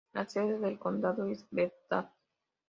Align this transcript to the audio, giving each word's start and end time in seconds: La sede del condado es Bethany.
La 0.13 0.27
sede 0.27 0.57
del 0.57 0.79
condado 0.79 1.25
es 1.27 1.45
Bethany. 1.51 2.07